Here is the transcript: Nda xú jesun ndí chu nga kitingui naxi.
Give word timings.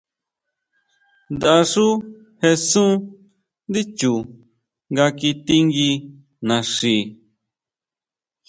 Nda 1.33 1.53
xú 1.71 1.87
jesun 2.41 2.93
ndí 3.69 3.81
chu 3.99 4.13
nga 4.91 5.05
kitingui 5.19 5.91
naxi. 6.47 6.95